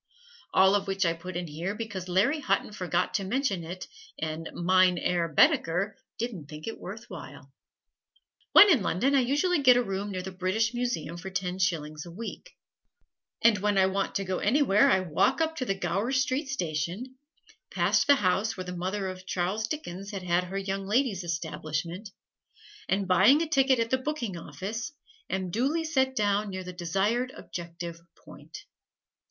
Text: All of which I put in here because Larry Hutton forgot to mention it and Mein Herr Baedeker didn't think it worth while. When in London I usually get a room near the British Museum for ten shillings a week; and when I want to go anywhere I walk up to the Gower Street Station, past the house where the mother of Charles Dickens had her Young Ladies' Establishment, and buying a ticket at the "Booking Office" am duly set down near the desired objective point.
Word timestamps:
All 0.51 0.73
of 0.73 0.87
which 0.87 1.05
I 1.05 1.13
put 1.13 1.37
in 1.37 1.45
here 1.45 1.75
because 1.75 2.07
Larry 2.09 2.39
Hutton 2.39 2.71
forgot 2.71 3.13
to 3.13 3.23
mention 3.23 3.63
it 3.63 3.87
and 4.17 4.49
Mein 4.51 4.97
Herr 4.97 5.27
Baedeker 5.31 5.95
didn't 6.17 6.49
think 6.49 6.65
it 6.67 6.79
worth 6.79 7.07
while. 7.07 7.53
When 8.51 8.67
in 8.71 8.81
London 8.81 9.13
I 9.13 9.19
usually 9.19 9.61
get 9.61 9.77
a 9.77 9.83
room 9.83 10.09
near 10.11 10.23
the 10.23 10.31
British 10.31 10.73
Museum 10.73 11.17
for 11.17 11.29
ten 11.29 11.59
shillings 11.59 12.03
a 12.07 12.11
week; 12.11 12.49
and 13.43 13.59
when 13.59 13.77
I 13.77 13.85
want 13.85 14.15
to 14.15 14.23
go 14.23 14.39
anywhere 14.39 14.89
I 14.89 15.01
walk 15.01 15.39
up 15.39 15.55
to 15.57 15.65
the 15.65 15.75
Gower 15.77 16.11
Street 16.11 16.49
Station, 16.49 17.17
past 17.71 18.07
the 18.07 18.15
house 18.15 18.57
where 18.57 18.63
the 18.65 18.75
mother 18.75 19.07
of 19.07 19.27
Charles 19.27 19.67
Dickens 19.67 20.09
had 20.09 20.23
her 20.45 20.57
Young 20.57 20.87
Ladies' 20.87 21.23
Establishment, 21.23 22.09
and 22.89 23.07
buying 23.07 23.43
a 23.43 23.47
ticket 23.47 23.77
at 23.77 23.91
the 23.91 23.99
"Booking 23.99 24.35
Office" 24.35 24.93
am 25.29 25.51
duly 25.51 25.83
set 25.83 26.15
down 26.15 26.49
near 26.49 26.63
the 26.63 26.73
desired 26.73 27.31
objective 27.37 27.99
point. 28.25 28.57